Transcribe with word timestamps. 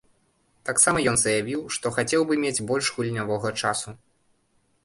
Таксама 0.69 1.03
ён 1.11 1.19
заявіў, 1.25 1.61
што 1.77 1.93
хацеў 1.97 2.21
бы 2.31 2.39
мець 2.47 2.63
больш 2.73 2.85
гульнявога 2.97 3.49
часу. 3.61 3.89